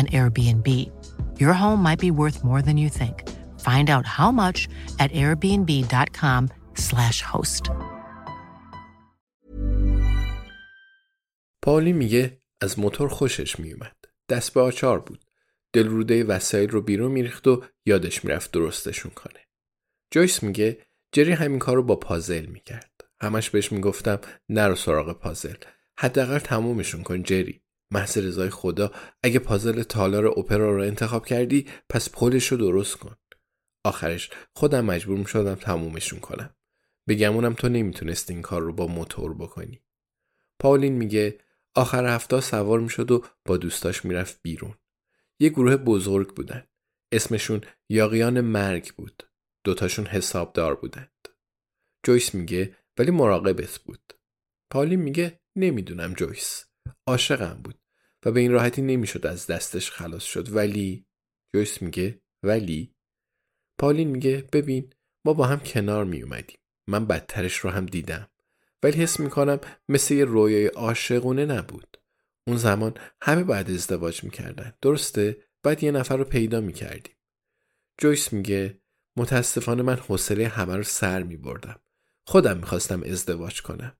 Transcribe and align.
an 0.00 0.06
Airbnb. 0.18 0.68
Your 1.42 1.54
home 1.62 1.80
might 1.86 2.00
be 2.06 2.10
worth 2.20 2.38
more 2.48 2.62
than 2.66 2.76
you 2.82 2.90
think. 3.00 3.16
Find 3.68 3.86
out 3.94 4.06
how 4.18 4.30
much 4.42 4.58
at 5.02 5.10
airbnb.com/slash 5.22 7.18
host. 7.32 7.64
پاولی 11.62 11.92
میگه 11.92 12.42
از 12.60 12.78
موتور 12.78 13.08
خوشش 13.08 13.58
میومد. 13.58 13.96
دست 14.28 14.54
به 14.54 14.60
آچار 14.60 15.00
بود. 15.00 15.24
دلروده 15.72 16.24
وسایل 16.24 16.70
رو 16.70 16.82
بیرون 16.82 17.12
میریخت 17.12 17.46
و 17.46 17.64
یادش 17.86 18.24
می‌رفت 18.24 18.50
درستشون 18.52 19.12
کنه. 19.12 19.40
جویس 20.10 20.42
میگه 20.42 20.78
جری 21.12 21.32
همین 21.32 21.58
کار 21.58 21.76
رو 21.76 21.82
با 21.82 21.96
پازل 21.96 22.46
می‌کرد. 22.46 22.90
همش 23.20 23.50
بهش 23.50 23.72
می‌گفتم 23.72 24.18
نرو 24.48 24.74
سراغ 24.74 25.12
پازل. 25.12 25.54
حداقل 25.98 26.38
تمومشون 26.38 27.02
کن 27.02 27.22
جری. 27.22 27.62
محض 27.90 28.18
رضای 28.18 28.50
خدا 28.50 28.90
اگه 29.22 29.38
پازل 29.38 29.82
تالار 29.82 30.26
اپرا 30.26 30.76
رو 30.76 30.82
انتخاب 30.82 31.26
کردی 31.26 31.66
پس 31.88 32.10
پلش 32.10 32.46
رو 32.46 32.56
درست 32.56 32.96
کن. 32.96 33.16
آخرش 33.84 34.30
خودم 34.56 34.84
مجبور 34.84 35.26
شدم 35.26 35.54
تمومشون 35.54 36.20
کنم. 36.20 36.56
بگمونم 37.08 37.54
تو 37.54 37.68
نمی‌تونست 37.68 38.30
این 38.30 38.42
کار 38.42 38.62
رو 38.62 38.72
با 38.72 38.86
موتور 38.86 39.34
بکنی. 39.34 39.82
پاولین 40.60 40.92
میگه 40.92 41.38
آخر 41.74 42.14
هفته 42.14 42.40
سوار 42.40 42.80
می‌شد 42.80 43.10
و 43.10 43.24
با 43.44 43.56
دوستاش 43.56 44.04
می‌رفت 44.04 44.40
بیرون. 44.42 44.74
یه 45.40 45.48
گروه 45.48 45.76
بزرگ 45.76 46.34
بودن. 46.34 46.66
اسمشون 47.12 47.60
یاقیان 47.88 48.40
مرگ 48.40 48.94
بود. 48.94 49.22
دوتاشون 49.64 50.06
حسابدار 50.06 50.74
بودند. 50.74 51.28
جویس 52.06 52.34
میگه 52.34 52.76
ولی 52.98 53.10
مراقبت 53.10 53.78
بود. 53.78 54.12
پاولین 54.72 55.00
میگه 55.00 55.40
نمی‌دونم 55.56 56.14
جویس. 56.14 56.64
عاشقم 57.06 57.60
بود. 57.64 57.78
و 58.26 58.32
به 58.32 58.40
این 58.40 58.52
راحتی 58.52 58.82
نمی‌شد 58.82 59.26
از 59.26 59.46
دستش 59.46 59.90
خلاص 59.90 60.24
شد. 60.24 60.52
ولی 60.52 61.06
جویس 61.54 61.82
میگه 61.82 62.20
ولی؟ 62.42 62.94
پالین 63.78 64.08
میگه 64.08 64.44
ببین 64.52 64.92
ما 65.24 65.32
با 65.32 65.46
هم 65.46 65.60
کنار 65.60 66.04
می 66.04 66.22
اومدیم 66.22 66.58
من 66.86 67.06
بدترش 67.06 67.56
رو 67.56 67.70
هم 67.70 67.86
دیدم. 67.86 68.28
ولی 68.82 69.02
حس 69.02 69.20
می‌کنم 69.20 69.60
مثل 69.88 70.14
یه 70.14 70.24
رویای 70.24 70.66
عاشقونه 70.66 71.44
نبود. 71.44 71.98
اون 72.46 72.56
زمان 72.56 72.94
همه 73.22 73.44
بعد 73.44 73.70
ازدواج 73.70 74.24
می‌کردن. 74.24 74.72
درسته؟ 74.82 75.36
بعد 75.62 75.82
یه 75.82 75.90
نفر 75.90 76.16
رو 76.16 76.24
پیدا 76.24 76.60
می‌کردیم. 76.60 77.14
جویس 77.98 78.32
میگه 78.32 78.80
متاسفانه 79.16 79.82
من 79.82 79.96
حوصله 79.96 80.48
همه 80.48 80.76
رو 80.76 80.82
سر 80.82 81.22
میبردم. 81.22 81.80
خودم 82.24 82.56
می‌خواستم 82.56 83.02
ازدواج 83.02 83.62
کنم. 83.62 83.96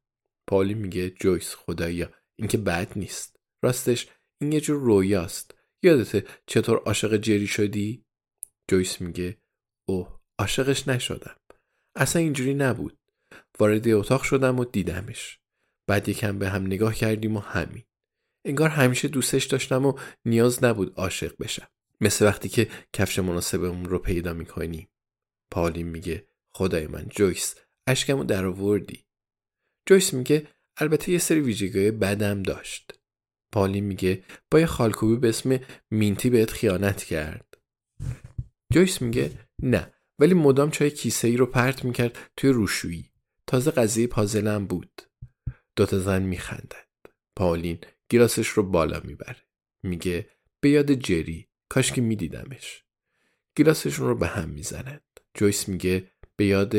پالی 0.46 0.74
میگه 0.74 1.10
جویس 1.10 1.54
خدایا 1.54 2.10
این 2.36 2.48
که 2.48 2.58
بد 2.58 2.92
نیست. 2.96 3.35
راستش 3.62 4.08
این 4.40 4.52
یه 4.52 4.60
جور 4.60 4.80
رویاست. 4.80 5.54
یادته 5.82 6.24
چطور 6.46 6.78
عاشق 6.78 7.16
جری 7.16 7.46
شدی؟ 7.46 8.04
جویس 8.68 9.00
میگه 9.00 9.38
اوه 9.88 10.20
عاشقش 10.38 10.88
نشدم. 10.88 11.36
اصلا 11.96 12.22
اینجوری 12.22 12.54
نبود. 12.54 12.98
وارد 13.58 13.88
اتاق 13.88 14.22
شدم 14.22 14.58
و 14.58 14.64
دیدمش. 14.64 15.40
بعد 15.86 16.08
یکم 16.08 16.38
به 16.38 16.48
هم 16.48 16.66
نگاه 16.66 16.94
کردیم 16.94 17.36
و 17.36 17.40
همین. 17.40 17.84
انگار 18.44 18.68
همیشه 18.68 19.08
دوستش 19.08 19.44
داشتم 19.44 19.86
و 19.86 19.98
نیاز 20.24 20.64
نبود 20.64 20.94
عاشق 20.96 21.36
بشم. 21.40 21.68
مثل 22.00 22.24
وقتی 22.24 22.48
که 22.48 22.70
کفش 22.92 23.18
مناسبمون 23.18 23.84
رو 23.84 23.98
پیدا 23.98 24.32
می‌کنیم 24.32 24.88
پالین 25.50 25.88
میگه 25.88 26.28
خدای 26.54 26.86
من 26.86 27.06
جویس 27.08 27.54
اشکمو 27.86 28.24
در 28.24 28.46
آوردی 28.46 29.06
جویس 29.86 30.14
میگه 30.14 30.48
البته 30.76 31.12
یه 31.12 31.18
سری 31.18 31.40
ویژگی 31.40 31.90
بدم 31.90 32.42
داشت. 32.42 32.95
پالی 33.56 33.80
میگه. 33.80 34.22
با 34.50 34.60
یه 34.60 34.66
خالکوبی 34.66 35.16
به 35.16 35.28
اسم 35.28 35.60
مینتی 35.90 36.30
بهت 36.30 36.50
خیانت 36.50 37.04
کرد. 37.04 37.58
جویس 38.72 39.02
میگه 39.02 39.30
نه 39.62 39.92
ولی 40.18 40.34
مدام 40.34 40.70
چای 40.70 40.90
کیسه 40.90 41.28
ای 41.28 41.36
رو 41.36 41.46
پرت 41.46 41.84
می‌کرد 41.84 42.18
توی 42.36 42.50
روشویی. 42.50 43.10
تازه 43.46 43.70
قضیه 43.70 44.06
پازلم 44.06 44.66
بود. 44.66 45.02
دوتا 45.76 45.98
زن 45.98 46.22
میخندند. 46.22 47.08
پالین 47.36 47.78
گیلاسش 48.08 48.48
رو 48.48 48.62
بالا 48.62 49.00
می‌بره. 49.04 49.42
میگه 49.82 50.30
به 50.60 50.70
یاد 50.70 50.92
جری. 50.92 51.48
کاش 51.68 51.92
که 51.92 52.00
میدیدمش. 52.00 52.84
گیلاسشون 53.56 54.06
رو 54.06 54.14
به 54.14 54.26
هم 54.26 54.48
می‌زنند. 54.48 55.20
جویس 55.34 55.68
میگه 55.68 56.10
به 56.36 56.46
یاد 56.46 56.74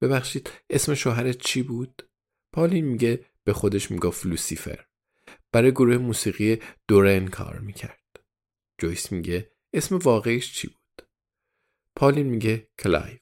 ببخشید 0.00 0.50
اسم 0.70 0.94
شوهرت 0.94 1.38
چی 1.38 1.62
بود؟ 1.62 2.08
پالین 2.52 2.84
میگه 2.84 3.24
به 3.44 3.52
خودش 3.52 3.90
می‌گفت 3.90 4.26
لوسیفر. 4.26 4.84
برای 5.52 5.70
گروه 5.70 5.96
موسیقی 5.96 6.60
دورن 6.88 7.26
کار 7.28 7.58
می‌کرد. 7.58 8.20
جویس 8.78 9.12
میگه 9.12 9.52
اسم 9.72 9.98
واقعیش 9.98 10.52
چی 10.52 10.68
بود؟ 10.68 11.08
پالین 11.96 12.26
میگه 12.26 12.68
کلایف 12.78 13.20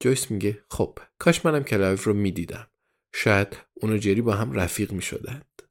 جویس 0.00 0.30
میگه 0.30 0.64
خب 0.70 0.98
کاش 1.18 1.46
منم 1.46 1.64
کلایف 1.64 2.04
رو 2.04 2.14
می‌دیدم. 2.14 2.70
شاید 3.14 3.56
اونو 3.74 3.98
جری 3.98 4.20
با 4.20 4.34
هم 4.34 4.52
رفیق 4.52 4.92
می‌شدند. 4.92 5.62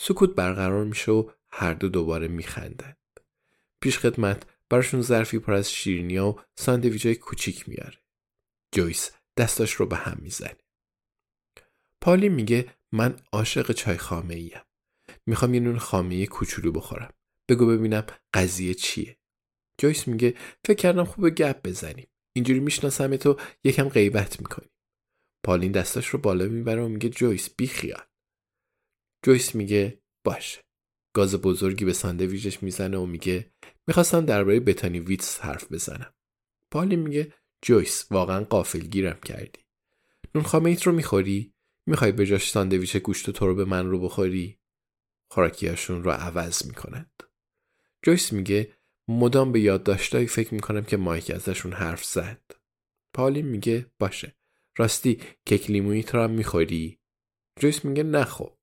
سکوت 0.00 0.34
برقرار 0.34 0.84
میشه 0.84 1.12
و 1.12 1.30
هر 1.50 1.74
دو 1.74 1.88
دوباره 1.88 2.28
میخندند. 2.28 3.20
پیش 3.80 3.98
خدمت 3.98 4.46
براشون 4.68 5.02
ظرفی 5.02 5.38
پر 5.38 5.52
از 5.52 5.72
شیرینیا 5.72 6.28
و 6.28 6.40
ساندویچای 6.56 7.14
کوچیک 7.14 7.68
میاره 7.68 7.98
جویس 8.72 9.10
دستاش 9.36 9.72
رو 9.72 9.86
به 9.86 9.96
هم 9.96 10.18
می‌زنه. 10.22 10.56
پالین 12.00 12.28
میگه 12.28 12.74
من 12.92 13.16
عاشق 13.32 13.72
چای 13.72 13.96
خامه 13.96 14.34
ایم. 14.34 14.60
می‌خوام 15.26 15.54
یه 15.54 15.60
نون 15.60 15.78
خامه 15.78 16.26
کوچولو 16.26 16.72
بخورم. 16.72 17.12
بگو 17.48 17.66
ببینم 17.66 18.06
قضیه 18.34 18.74
چیه. 18.74 19.16
جویس 19.78 20.08
میگه 20.08 20.34
فکر 20.64 20.76
کردم 20.76 21.04
خوبه 21.04 21.30
گپ 21.30 21.68
بزنیم. 21.68 22.06
اینجوری 22.36 22.60
می‌شناسم 22.60 23.16
تو 23.16 23.36
یکم 23.64 23.88
غیبت 23.88 24.40
می‌کنی. 24.40 24.68
پالین 25.44 25.72
دستاش 25.72 26.06
رو 26.06 26.18
بالا 26.18 26.44
می‌بره 26.44 26.82
و 26.82 26.88
میگه 26.88 27.08
جویس 27.08 27.50
بی 27.50 27.66
خیال. 27.66 28.04
جویس 29.24 29.54
میگه 29.54 30.02
باشه. 30.24 30.60
گاز 31.14 31.34
بزرگی 31.34 31.84
به 31.84 31.92
ساندویچش 31.92 32.62
می‌زنه 32.62 32.98
و 32.98 33.06
میگه 33.06 33.52
می‌خواستم 33.88 34.24
درباره 34.24 34.60
بتانی 34.60 35.00
ویتس 35.00 35.40
حرف 35.40 35.72
بزنم. 35.72 36.14
پالین 36.72 37.00
میگه 37.00 37.32
جویس 37.64 38.06
واقعا 38.10 38.44
غافلگیرم 38.44 39.20
کردی. 39.20 39.60
نون 40.34 40.44
خامه 40.44 40.70
ایت 40.70 40.82
رو 40.82 40.92
می‌خوری؟ 40.92 41.54
می‌خوای 41.88 42.12
به 42.12 42.26
جاش 42.26 42.50
ساندویچ 42.50 42.96
گوشت 42.96 43.30
و 43.30 43.46
ترب 43.46 43.64
من 43.64 43.86
رو 43.86 44.00
بخوری 44.00 44.58
خوراکیاشون 45.28 46.04
رو 46.04 46.10
عوض 46.10 46.66
می‌کنند 46.66 47.22
جویس 48.02 48.32
میگه 48.32 48.72
مدام 49.08 49.52
به 49.52 49.60
یادداشتایی 49.60 50.26
فکر 50.26 50.54
می‌کنم 50.54 50.84
که 50.84 50.96
مایک 50.96 51.30
ازشون 51.30 51.72
حرف 51.72 52.04
زد. 52.04 52.42
پالین 53.14 53.46
میگه 53.46 53.86
باشه. 53.98 54.36
راستی 54.76 55.20
کیک 55.44 55.70
لیمویی 55.70 56.02
تو 56.02 56.18
هم 56.18 56.30
می‌خوری؟ 56.30 56.98
جویس 57.60 57.84
میگه 57.84 58.02
نه 58.02 58.24
خب. 58.24 58.56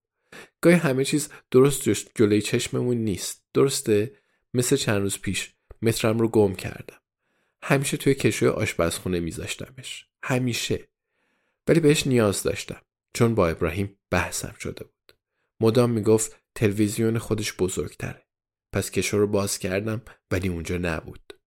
گاهی 0.61 0.75
همه 0.75 1.05
چیز 1.05 1.29
درست 1.51 1.89
جلوی 2.15 2.41
چشممون 2.41 2.97
نیست. 2.97 3.43
درسته؟ 3.53 4.17
مثل 4.53 4.75
چند 4.75 5.01
روز 5.01 5.19
پیش 5.19 5.53
مترم 5.81 6.19
رو 6.19 6.27
گم 6.27 6.55
کردم. 6.55 6.97
همیشه 7.63 7.97
توی 7.97 8.15
کشوی 8.15 8.49
آشپزخونه 8.49 9.19
میذاشتمش. 9.19 10.07
همیشه. 10.23 10.87
ولی 11.67 11.79
بهش 11.79 12.07
نیاز 12.07 12.43
داشتم. 12.43 12.81
چون 13.13 13.35
با 13.35 13.47
ابراهیم 13.47 13.97
بحثم 14.09 14.55
شده 14.59 14.85
مدام 15.59 15.89
می‌گفت 15.89 16.43
تلویزیون 16.55 17.17
خودش 17.17 17.53
بزرگتره. 17.53 18.27
پس 18.73 18.91
کشو 18.91 19.17
رو 19.17 19.27
باز 19.27 19.57
کردم 19.57 20.01
ولی 20.31 20.47
اونجا 20.47 20.77
نبود. 20.77 21.39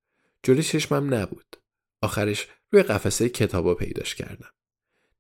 جلوی 0.42 0.62
چشمم 0.62 1.14
نبود. 1.14 1.56
آخرش 2.02 2.48
روی 2.70 2.82
قفسه 2.82 3.28
کتابا 3.28 3.74
پیداش 3.74 4.14
کردم. 4.14 4.50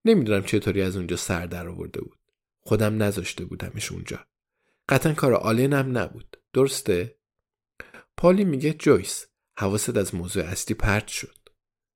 نمی‌دونم 0.04 0.42
چطوری 0.42 0.82
از 0.82 0.96
اونجا 0.96 1.16
سر 1.16 1.46
در 1.46 1.68
آورده 1.68 2.00
بود. 2.00 2.18
خودم 2.60 3.02
نذاشته 3.02 3.44
بودمش 3.44 3.92
اونجا. 3.92 4.26
قطعا 4.88 5.12
کار 5.12 5.34
آلینم 5.34 5.98
نبود. 5.98 6.36
درسته؟ 6.52 7.18
پالی 8.16 8.44
میگه 8.44 8.72
جویس. 8.72 9.26
حواست 9.58 9.96
از 9.96 10.14
موضوع 10.14 10.44
اصلی 10.44 10.74
پرت 10.74 11.08
شد. 11.08 11.48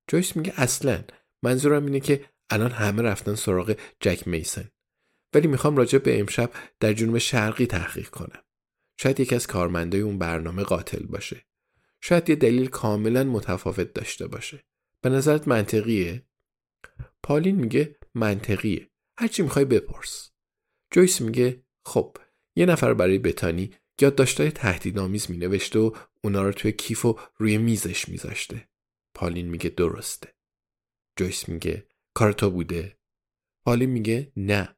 جویس 0.08 0.37
میگه 0.37 0.52
اصلا. 0.56 1.04
منظورم 1.42 1.84
اینه 1.84 2.00
که 2.00 2.31
الان 2.50 2.70
همه 2.70 3.02
رفتن 3.02 3.34
سراغ 3.34 3.76
جک 4.00 4.28
میسن. 4.28 4.70
ولی 5.34 5.48
می‌خوام 5.48 5.76
راجع 5.76 5.98
به 5.98 6.20
امشب 6.20 6.50
در 6.80 6.92
جنوب 6.92 7.18
شرقی 7.18 7.66
تحقیق 7.66 8.08
کنم. 8.08 8.42
شاید 8.96 9.20
یکی 9.20 9.34
از 9.34 9.46
کارمندای 9.46 10.00
اون 10.00 10.18
برنامه 10.18 10.62
قاتل 10.62 11.06
باشه. 11.06 11.46
شاید 12.00 12.30
یه 12.30 12.36
دلیل 12.36 12.66
کاملا 12.66 13.24
متفاوت 13.24 13.92
داشته 13.92 14.26
باشه. 14.26 14.64
به 15.00 15.10
نظرت 15.10 15.48
منطقیه؟ 15.48 16.22
پالین 17.22 17.56
میگه 17.56 17.96
منطقیه. 18.14 18.90
هرچی 19.18 19.42
می‌خوای 19.42 19.64
بپرس. 19.64 20.30
جویس 20.90 21.20
میگه 21.20 21.62
خب 21.84 22.16
یه 22.56 22.66
نفر 22.66 22.94
برای 22.94 23.18
بتانی 23.18 23.74
یادداشتای 24.00 24.50
تهدیدآمیز 24.50 25.30
مینوشته 25.30 25.78
و 25.78 25.96
اونا 26.24 26.42
رو 26.42 26.52
توی 26.52 26.72
کیف 26.72 27.04
و 27.04 27.18
روی 27.36 27.58
میزش 27.58 28.08
میذاشته. 28.08 28.68
پالین 29.14 29.48
میگه 29.48 29.70
درسته. 29.70 30.34
جویس 31.16 31.48
میگه 31.48 31.86
کار 32.14 32.32
تو 32.32 32.50
بوده؟ 32.50 32.98
پالین 33.64 33.90
میگه 33.90 34.32
نه. 34.36 34.76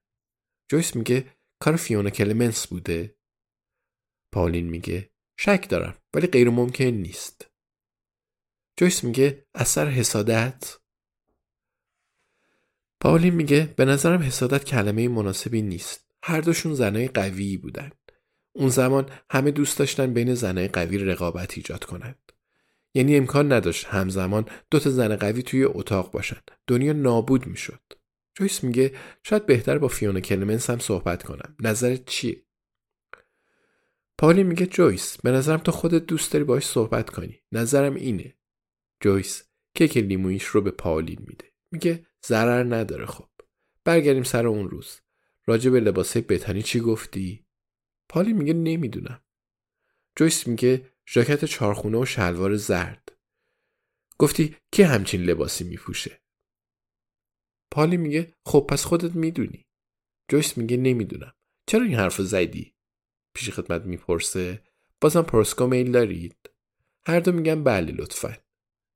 جویس 0.73 0.97
میگه 0.97 1.27
کار 1.59 1.77
فیونا 1.77 2.11
کلمنس 2.11 2.67
بوده. 2.67 3.17
پالین 4.33 4.69
میگه 4.69 5.11
شک 5.37 5.67
دارم 5.69 5.97
ولی 6.15 6.27
غیر 6.27 6.51
ممکن 6.51 6.85
نیست. 6.85 7.51
جویس 8.77 9.05
میگه 9.05 9.47
از 9.55 9.65
سر 9.65 9.87
حسادت؟ 9.89 10.79
پاولین 13.01 13.35
میگه 13.35 13.75
به 13.77 13.85
نظرم 13.85 14.23
حسادت 14.23 14.65
کلمه 14.65 15.09
مناسبی 15.09 15.63
نیست. 15.63 16.11
هر 16.23 16.41
دوشون 16.41 16.75
زنای 16.75 17.09
قوی 17.09 17.57
بودن. 17.57 17.91
اون 18.53 18.69
زمان 18.69 19.11
همه 19.31 19.51
دوست 19.51 19.79
داشتن 19.79 20.15
بین 20.15 20.35
زنای 20.35 20.69
قوی 20.69 20.99
رقابت 20.99 21.57
ایجاد 21.57 21.85
کنند 21.85 22.33
یعنی 22.95 23.17
امکان 23.17 23.53
نداشت 23.53 23.87
همزمان 23.87 24.49
دو 24.71 24.79
تا 24.79 24.91
زن 24.91 25.17
قوی 25.17 25.43
توی 25.43 25.65
اتاق 25.65 26.13
باشن. 26.13 26.41
دنیا 26.67 26.93
نابود 26.93 27.47
می‌شد. 27.47 28.02
جویس 28.35 28.65
میگه 28.65 28.99
شاید 29.25 29.47
بهتر 29.47 29.79
با 29.79 29.89
فیونا 29.89 30.21
کلمنس 30.21 30.71
هم 30.71 30.79
صحبت 30.79 31.23
کنم. 31.23 31.57
نظرت 31.61 32.05
چیه؟ 32.05 32.43
پالی 34.19 34.43
میگه 34.43 34.67
جویس 34.67 35.17
به 35.17 35.31
نظرم 35.31 35.59
تو 35.59 35.73
خودت 35.73 36.07
دوست 36.07 36.33
داری 36.33 36.45
باش 36.45 36.67
صحبت 36.67 37.11
کنی. 37.11 37.43
نظرم 37.53 37.95
اینه. 37.95 38.39
جویس 39.01 39.43
کیک 39.75 39.97
لیمویش 39.97 40.45
رو 40.45 40.61
به 40.61 40.71
پالین 40.71 41.19
میده. 41.21 41.53
میگه 41.71 42.07
ضرر 42.27 42.75
نداره 42.75 43.07
خب. 43.07 43.29
برگردیم 43.85 44.23
سر 44.23 44.47
اون 44.47 44.71
روز. 44.71 45.01
راجع 45.47 45.71
به 45.71 45.81
لباسه 45.81 46.21
بتانی 46.21 46.63
چی 46.63 46.81
گفتی؟ 46.81 47.47
پالی 48.09 48.33
میگه 48.33 48.53
نمی‌دونم. 48.53 49.25
جویس 50.17 50.47
میگه 50.47 50.93
ژاکت 51.09 51.45
چارخونه 51.45 51.99
و 51.99 52.05
شلوار 52.05 52.57
زرد. 52.57 53.13
گفتی 54.19 54.57
کی 54.73 54.83
همچین 54.83 55.23
لباسی 55.23 55.65
میپوشه؟ 55.65 56.22
پالی 57.73 57.97
میگه 57.97 58.35
خب 58.47 58.67
پس 58.69 58.85
خودت 58.85 59.15
می‌دونی. 59.15 59.67
جویس 60.31 60.59
میگه 60.59 60.77
نمی‌دونم. 60.77 61.35
چرا 61.67 61.83
این 61.83 61.95
حرف 61.95 62.21
زدی؟ 62.21 62.75
پیش 63.35 63.51
خدمت 63.51 63.83
می‌پرسه. 63.83 64.63
بازم 65.01 65.23
پرسکو 65.23 65.67
میل 65.67 65.93
دارید. 65.93 66.37
هر 67.07 67.21
دو 67.21 67.33
میگن 67.33 67.65
بله 67.65 67.93
لطفا. 67.93 68.37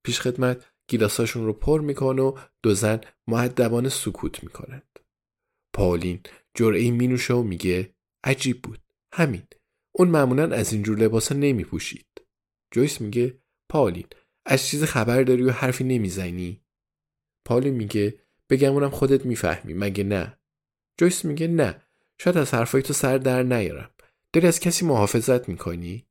پیش 0.04 0.20
خدمت 0.20 0.66
گیلاساشون 0.88 1.46
رو 1.46 1.52
پر 1.52 1.80
می‌کنه 1.80 2.22
و 2.22 2.38
دو 2.62 2.74
زن 2.74 3.00
معدبانه 3.26 3.88
سکوت 3.88 4.44
می‌کنند. 4.44 4.98
پاولین 5.74 6.20
جرعه 6.54 6.90
مینوشه 6.90 7.34
و 7.34 7.42
میگه 7.42 7.94
عجیب 8.24 8.62
بود. 8.62 8.80
همین. 9.12 9.42
اون 9.92 10.08
معمولا 10.08 10.56
از 10.56 10.72
اینجور 10.72 10.98
لباسا 10.98 11.34
نمیپوشید. 11.34 12.06
جویس 12.74 13.00
میگه 13.00 13.38
پاولین 13.70 14.06
از 14.46 14.66
چیز 14.66 14.84
خبر 14.84 15.22
داری 15.22 15.42
و 15.42 15.50
حرفی 15.50 15.84
نمی‌زنی؟ 15.84 16.60
پاولین 17.46 17.74
میگه 17.74 18.25
بگمونم 18.50 18.90
خودت 18.90 19.26
می‌فهمی 19.26 19.74
مگه 19.74 20.04
نه؟ 20.04 20.38
جویس 20.98 21.24
میگه 21.24 21.48
نه. 21.48 21.82
شاید 22.18 22.36
از 22.36 22.54
حرفای 22.54 22.82
تو 22.82 22.92
سر 22.92 23.18
در 23.18 23.42
نیارم. 23.42 23.90
داری 24.32 24.46
از 24.46 24.60
کسی 24.60 24.86
محافظت 24.86 25.48
می‌کنی؟ 25.48 26.06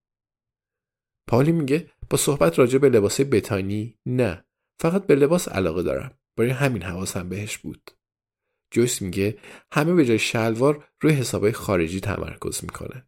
پالی 1.28 1.52
میگه 1.52 1.92
با 2.10 2.18
صحبت 2.18 2.60
راجع 2.60 2.78
به 2.78 2.90
لباسه 2.90 3.24
بتانی؟ 3.24 3.98
نه. 4.06 4.46
فقط 4.80 5.08
به 5.08 5.16
لباس 5.16 5.48
علاقه 5.48 5.84
دارم. 5.84 6.18
برای 6.36 6.52
همین 6.52 6.82
حواسم 6.82 7.30
بهش 7.30 7.58
بود. 7.58 7.92
جویس 8.72 9.02
میگه 9.02 9.38
همه 9.72 9.94
به 9.94 10.06
جای 10.06 10.20
شلوار 10.20 10.88
روی 11.02 11.14
حسابهای 11.14 11.52
خارجی 11.52 12.00
تمرکز 12.00 12.64
می‌کنن. 12.64 13.08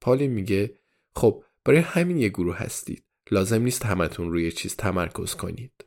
پالی 0.00 0.28
میگه 0.28 0.78
خب 1.16 1.44
برای 1.64 1.78
همین 1.80 2.16
یه 2.16 2.28
گروه 2.28 2.56
هستید. 2.56 3.04
لازم 3.30 3.62
نیست 3.62 3.86
همتون 3.86 4.30
روی 4.32 4.52
چیز 4.52 4.76
تمرکز 4.76 5.34
کنید. 5.34 5.84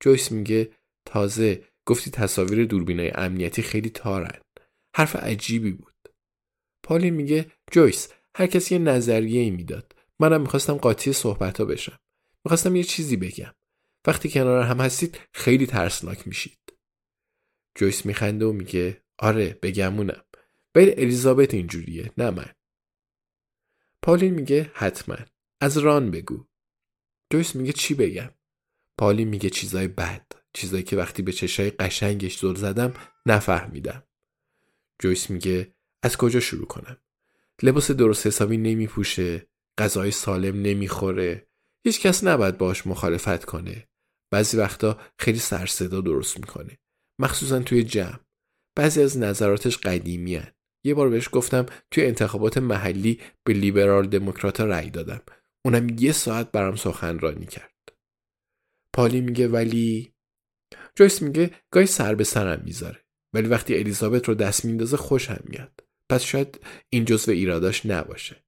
جویس 0.00 0.32
میگه 0.32 0.70
تازه 1.04 1.64
گفتی 1.88 2.10
تصاویر 2.10 2.64
دوربینای 2.64 3.10
امنیتی 3.10 3.62
خیلی 3.62 3.90
تارن. 3.90 4.40
حرف 4.96 5.16
عجیبی 5.16 5.72
بود. 5.72 5.94
پالی 6.82 7.10
میگه 7.10 7.52
جویس 7.72 8.08
هر 8.36 8.46
کسی 8.46 8.74
یه 8.74 8.80
نظریه 8.80 9.40
ای 9.40 9.50
می‌داد. 9.50 9.94
منم 10.20 10.40
می‌خواستم 10.40 10.74
قاطی 10.74 11.12
صحبت 11.12 11.58
ها 11.58 11.64
بشم. 11.64 11.98
می‌خواستم 12.44 12.76
یه 12.76 12.84
چیزی 12.84 13.16
بگم. 13.16 13.54
وقتی 14.06 14.30
کنار 14.30 14.62
هم 14.62 14.80
هستید 14.80 15.20
خیلی 15.32 15.66
ترسناک 15.66 16.28
میشید. 16.28 16.58
جویس 17.78 18.06
میخنده 18.06 18.46
و 18.46 18.52
میگه 18.52 19.02
آره 19.18 19.58
بگمونم. 19.62 20.24
ولی 20.74 20.92
الیزابت 20.92 21.54
اینجوریه 21.54 22.12
نه 22.18 22.30
من. 22.30 22.54
پالین 24.02 24.34
میگه 24.34 24.70
حتما. 24.74 25.16
از 25.60 25.78
ران 25.78 26.10
بگو. 26.10 26.44
جویس 27.32 27.56
میگه 27.56 27.72
چی 27.72 27.94
بگم؟ 27.94 28.30
پالین 28.98 29.28
میگه 29.28 29.50
چیزای 29.50 29.88
بد. 29.88 30.37
چیزایی 30.58 30.82
که 30.82 30.96
وقتی 30.96 31.22
به 31.22 31.32
چشای 31.32 31.70
قشنگش 31.70 32.38
زل 32.38 32.54
زدم 32.54 32.94
نفهمیدم. 33.26 34.02
جویس 35.02 35.30
میگه 35.30 35.74
از 36.02 36.16
کجا 36.16 36.40
شروع 36.40 36.66
کنم؟ 36.66 36.96
لباس 37.62 37.90
درست 37.90 38.26
حسابی 38.26 38.56
نمیپوشه 38.56 39.46
غذای 39.78 40.10
سالم 40.10 40.62
نمی‌خوره 40.62 41.48
هیچ 41.84 42.00
کس 42.00 42.24
نباید 42.24 42.58
باش 42.58 42.86
مخالفت 42.86 43.44
کنه. 43.44 43.88
بعضی 44.30 44.56
وقتا 44.56 44.98
خیلی 45.18 45.38
سرصدا 45.38 46.00
درست 46.00 46.38
می‌کنه. 46.40 46.78
مخصوصا 47.20 47.60
توی 47.60 47.84
جمع. 47.84 48.18
بعضی 48.76 49.02
از 49.02 49.18
نظراتش 49.18 49.76
قدیمی 49.76 50.34
هن. 50.34 50.52
یه 50.84 50.94
بار 50.94 51.08
بهش 51.08 51.28
گفتم 51.32 51.66
توی 51.90 52.06
انتخابات 52.06 52.58
محلی 52.58 53.20
به 53.44 53.52
لیبرال 53.52 54.06
دموکراتا 54.06 54.64
رأی 54.64 54.90
دادم. 54.90 55.20
اونم 55.64 55.88
یه 55.98 56.12
ساعت 56.12 56.52
برام 56.52 56.76
سخنرانی 56.76 57.46
کرد. 57.46 57.92
پالی 58.94 59.20
میگه 59.20 59.48
ولی 59.48 60.12
جویس 60.98 61.22
میگه 61.22 61.50
گاهی 61.70 61.86
سر 61.86 62.14
به 62.14 62.24
سرم 62.24 62.62
می‌ذاره 62.64 63.04
ولی 63.34 63.48
وقتی 63.48 63.74
الیزابت 63.74 64.28
رو 64.28 64.34
دست 64.34 64.64
میندازه 64.64 64.96
خوشم 64.96 65.42
میاد. 65.44 65.84
پس 66.10 66.22
شاید 66.22 66.60
این 66.90 67.04
جزو 67.04 67.32
ایراداش 67.32 67.86
نباشه. 67.86 68.44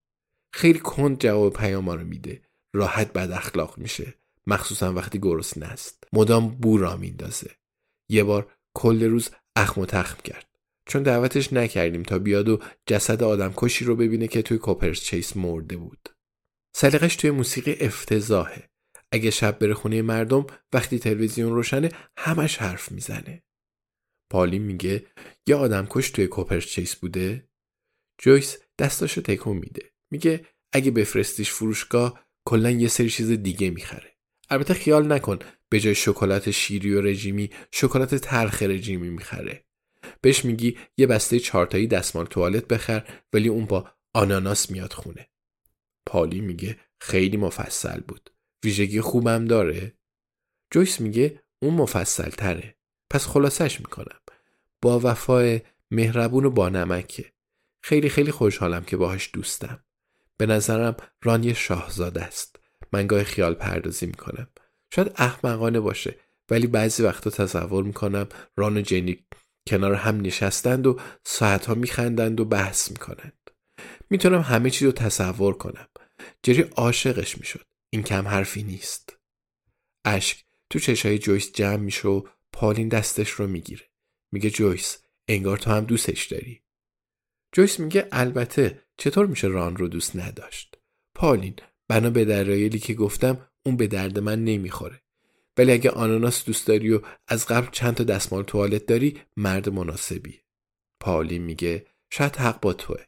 خیلی 0.55 0.79
کند 0.79 1.21
جواب 1.21 1.53
پیام 1.53 1.91
رو 1.91 2.05
میده. 2.05 2.43
راحت 2.75 3.13
بد 3.13 3.31
اخلاق 3.31 3.79
میشه. 3.79 4.15
مخصوصا 4.47 4.93
وقتی 4.93 5.19
گرسنه 5.19 5.67
است 5.67 6.05
مدام 6.13 6.49
بو 6.49 6.79
را 6.79 6.97
میندازه. 6.97 7.51
یه 8.09 8.25
بار 8.25 8.53
کل 8.75 9.05
روز 9.05 9.31
اخم 9.57 9.81
و 9.81 9.87
تخم 9.87 10.23
کرد. 10.23 10.47
چون 10.87 11.03
دعوتش 11.03 11.53
نکردیم 11.53 12.03
تا 12.03 12.19
بیاد 12.19 12.49
و 12.49 12.61
جسد 12.87 13.23
آدم 13.23 13.53
کشی 13.57 13.85
رو 13.85 13.97
ببینه 13.97 14.29
که 14.29 14.43
توی 14.43 14.59
کوپرس 14.59 15.01
چیس 15.01 15.37
مرده 15.37 15.77
بود. 15.77 16.09
سلیقش 16.77 17.17
توی 17.17 17.31
موسیقی 17.31 17.77
افتضاحه. 17.81 18.71
اگه 19.13 19.31
شب 19.31 19.59
بره 19.59 19.75
خونه 19.75 20.03
مردم 20.03 20.47
وقتی 20.73 20.99
تلویزیون 20.99 21.53
روشنه 21.53 21.91
همش 22.17 22.57
حرف 22.57 22.93
می‌زنه. 22.93 23.43
پالی 24.31 24.59
میگه 24.59 25.07
یه 25.47 25.55
آدم 25.57 25.87
کش 25.91 26.11
توی 26.11 26.27
کوپرس 26.27 26.67
چیس 26.67 26.97
بوده؟ 26.97 27.49
جویس 28.19 28.59
دستاشو 28.79 29.21
تکون 29.21 29.57
میده. 29.57 29.93
میگه 30.11 30.47
اگه 30.73 30.91
بفرستیش 30.91 31.51
فروشگاه 31.51 32.27
کلا 32.45 32.71
یه 32.71 32.89
سری 32.89 33.11
چیز 33.11 33.31
دیگه 33.31 33.71
می‌خره. 33.71 34.17
البته 34.51 34.75
خیال 34.75 35.13
نکن 35.13 35.39
به 35.69 35.81
جای 35.81 35.95
شکلات 35.95 36.51
شیری 36.51 36.95
و 36.95 37.01
رژیمی 37.01 37.51
شکلات 37.73 38.15
تلخ 38.15 38.63
رژیمی 38.63 39.11
می‌خره. 39.11 39.65
بهش 40.21 40.45
میگی 40.45 40.79
یه 40.97 41.07
بسته 41.07 41.39
چارتایی 41.39 41.87
دستمال 41.87 42.27
توالت 42.27 42.69
بخر 42.69 43.09
ولی 43.33 43.49
اون 43.49 43.65
با 43.65 43.91
آناناس 44.15 44.71
میاد 44.71 44.93
خونه. 44.93 45.29
پالی 46.07 46.41
میگه 46.41 46.81
خیلی 47.01 47.37
مفصل 47.37 48.01
بود. 48.01 48.31
ویژگی 48.65 49.01
خوبم 49.01 49.45
داره؟ 49.45 49.93
جویس 50.71 51.01
میگه 51.01 51.43
اون 51.63 51.75
مفصل 51.75 52.31
تره 52.31 52.77
پس 53.11 53.27
خلاصش 53.27 53.81
می‌کنم. 53.81 54.21
با 54.83 55.01
وفای 55.05 55.61
مهربون 55.91 56.45
و 56.45 56.51
با 56.51 56.69
نمکه. 56.69 57.33
خیلی 57.83 58.09
خیلی 58.09 58.31
خوشحالم 58.31 58.85
که 58.85 58.97
باهاش 58.97 59.31
دوستم. 59.33 59.85
به 60.37 60.47
نظرم 60.47 60.97
ران 61.23 61.45
یه 61.45 61.55
شاهزاده 61.55 62.23
است. 62.23 62.57
من 62.93 63.07
گاه 63.07 63.25
خیال 63.25 63.55
پردازی 63.55 64.07
می‌کنم. 64.07 64.49
شاید 64.95 65.13
احمقانه 65.17 65.81
باشه 65.81 66.17
ولی 66.51 66.67
بعضی 66.67 67.03
وقتا 67.03 67.31
تصور 67.31 67.85
می‌کنم 67.85 68.29
ران 68.57 68.77
و 68.77 68.81
جنی 68.81 69.27
کنار 69.69 69.95
هم 69.95 70.21
نشستند 70.21 70.87
و 70.87 71.01
ساعتها 71.25 71.75
میخندند 71.75 72.41
و 72.41 72.45
بحث 72.45 72.91
می‌کنند. 72.91 73.51
می‌تونم 74.11 74.41
همه 74.41 74.71
چیز 74.71 74.87
رو 74.87 74.93
تصور 74.93 75.55
کنم. 75.55 75.89
جری 76.43 76.63
عاشقش 76.63 77.39
می‌شد. 77.39 77.70
این 77.91 78.03
کم 78.03 78.29
حرفی 78.29 78.63
نیست. 78.63 79.17
اشک 80.05 80.45
تو 80.71 80.79
چشای 80.79 81.19
جویس 81.19 81.53
جمع 81.53 81.77
میشه 81.77 82.09
و 82.09 82.23
پالین 82.53 82.89
دستش 82.89 83.31
رو 83.31 83.47
می‌گیره. 83.47 83.91
میگه 84.33 84.51
جویس 84.51 84.99
انگار 85.29 85.59
تو 85.59 85.71
هم 85.71 85.85
دوستش 85.85 86.27
داری. 86.27 86.63
جویس 87.53 87.81
میگه 87.81 88.09
البته 88.13 88.83
چطور 88.97 89.27
میشه 89.27 89.47
ران 89.47 89.77
رو 89.77 89.89
دوست 89.89 90.17
نداشت؟ 90.17 90.77
پالین 91.15 91.57
بنا 91.89 92.11
به 92.11 92.25
درایلی 92.25 92.79
که 92.79 92.95
گفتم 92.95 93.49
اون 93.67 93.77
به 93.77 93.87
درد 93.87 94.19
من 94.19 94.45
نمی‌خوره. 94.45 95.03
ولی 95.57 95.73
اگه 95.73 95.91
آناناس 95.91 96.45
دوست 96.45 96.67
داری 96.67 96.93
و 96.93 97.01
از 97.29 97.47
قبل 97.47 97.69
چند 97.73 97.95
تا 97.95 98.05
دستمال 98.05 98.43
توالت 98.43 98.87
داری 98.87 99.21
مرد 99.37 99.69
مناسبی 99.69 100.41
پالین 101.01 101.43
میگه 101.43 101.87
شاید 102.11 102.37
حق 102.37 102.61
با 102.61 102.73
توه. 102.73 103.05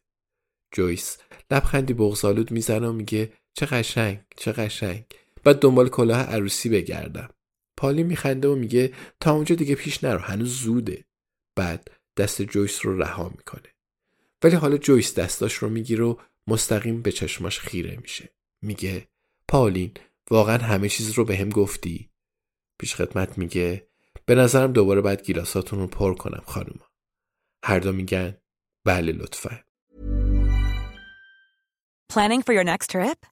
جویس 0.72 1.18
لبخندی 1.50 1.94
بغزالود 1.94 2.50
می‌زنه 2.50 2.88
و 2.88 2.92
میگه 2.92 3.32
چه 3.54 3.66
قشنگ 3.66 4.20
چه 4.36 4.52
قشنگ. 4.52 5.04
بعد 5.44 5.58
دنبال 5.58 5.88
کلاه 5.88 6.20
عروسی 6.20 6.68
بگردم. 6.68 7.28
پالی 7.76 8.02
میخنده 8.02 8.48
و 8.48 8.54
میگه 8.54 8.94
تا 9.20 9.32
اونجا 9.32 9.54
دیگه 9.54 9.74
پیش 9.74 10.04
نرو 10.04 10.18
هنوز 10.18 10.60
زوده. 10.60 11.04
بعد 11.56 11.90
دست 12.16 12.42
جویس 12.42 12.86
رو 12.86 12.98
رها 12.98 13.28
می‌کنه. 13.28 13.74
ولی 14.42 14.56
حالا 14.56 14.76
جویس 14.76 15.14
دستاش 15.14 15.54
رو 15.54 15.68
می‌گیره 15.68 16.04
و 16.04 16.16
مستقیم 16.46 17.02
به 17.02 17.12
چشماش 17.12 17.60
خیره 17.60 17.98
میشه. 18.02 18.28
میگه 18.62 19.08
پالین 19.48 19.94
واقعا 20.30 20.58
همه 20.58 20.88
چیز 20.88 21.10
رو 21.10 21.24
به 21.24 21.36
هم 21.36 21.48
گفتی؟ 21.48 22.10
پیش 22.78 22.94
خدمت 22.94 23.38
میگه 23.38 23.88
به 24.26 24.34
نظرم 24.34 24.72
دوباره 24.72 25.00
باید 25.00 25.22
گیلاساتون 25.22 25.78
رو 25.78 25.86
پر 25.86 26.14
کنم 26.14 26.42
خانوما. 26.46 26.90
هر 27.64 27.78
دو 27.78 27.92
میگن 27.92 28.36
بله 28.84 29.12
لطفا. 29.12 29.60
Planning 32.12 32.42
for 32.42 32.52
your 32.52 32.64
next 32.64 32.90
trip? 32.90 33.31